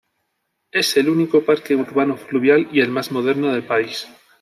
[0.71, 4.07] Es el único parque urbano fluvial y el más moderno del país.